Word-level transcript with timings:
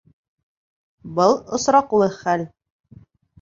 Был 1.19 1.37
осраҡлы 1.59 2.09
хәл! 2.17 2.47